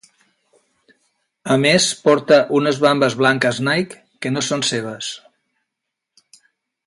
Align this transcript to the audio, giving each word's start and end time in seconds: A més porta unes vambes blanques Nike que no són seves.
A 1.55 1.57
més 1.65 1.89
porta 2.07 2.39
unes 2.61 2.79
vambes 2.85 3.17
blanques 3.21 3.59
Nike 3.69 4.01
que 4.25 4.33
no 4.37 4.43
són 4.49 4.65
seves. 4.73 5.11